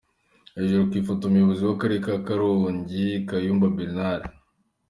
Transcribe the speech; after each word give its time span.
Hejuru 0.57 0.87
ku 0.89 0.93
ifoto:umuyobozi 1.01 1.61
w’Akarere 1.63 2.01
ka 2.05 2.15
Karongi 2.27 3.05
Kayumba 3.27 3.67
Bernard. 3.77 4.23